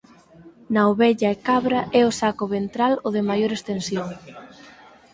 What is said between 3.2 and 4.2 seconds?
maior extensión.